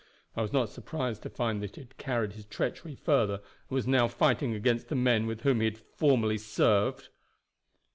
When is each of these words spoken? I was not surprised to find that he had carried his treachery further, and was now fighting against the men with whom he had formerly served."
I 0.35 0.41
was 0.41 0.51
not 0.51 0.69
surprised 0.69 1.21
to 1.21 1.29
find 1.29 1.61
that 1.61 1.75
he 1.75 1.81
had 1.81 1.95
carried 1.99 2.33
his 2.33 2.45
treachery 2.47 2.95
further, 2.95 3.35
and 3.35 3.41
was 3.69 3.85
now 3.85 4.07
fighting 4.07 4.55
against 4.55 4.87
the 4.87 4.95
men 4.95 5.27
with 5.27 5.41
whom 5.41 5.59
he 5.59 5.65
had 5.65 5.77
formerly 5.77 6.39
served." 6.39 7.09